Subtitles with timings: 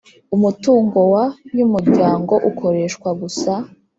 [0.35, 1.25] Umutungo wa
[1.55, 3.51] y Umuryango ukoreshwa gusa